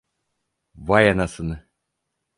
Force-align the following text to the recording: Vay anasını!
Vay 0.75 1.09
anasını! 1.11 1.67